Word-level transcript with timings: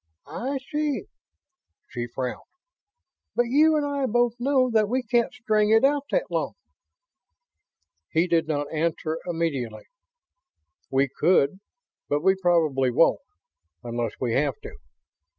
"I 0.25 0.57
see." 0.71 1.03
She 1.87 2.07
frowned. 2.07 2.49
"But 3.35 3.45
you 3.49 3.75
and 3.75 3.85
I 3.85 4.07
both 4.07 4.33
know 4.39 4.71
that 4.71 4.89
we 4.89 5.03
can't 5.03 5.31
string 5.31 5.69
it 5.69 5.83
out 5.85 6.05
that 6.09 6.31
long." 6.31 6.53
He 8.09 8.25
did 8.25 8.47
not 8.47 8.73
answer 8.73 9.19
immediately. 9.27 9.83
"We 10.89 11.07
could. 11.07 11.59
But 12.09 12.23
we 12.23 12.33
probably 12.33 12.89
won't... 12.89 13.21
unless 13.83 14.13
we 14.19 14.33
have 14.33 14.59
to. 14.61 14.75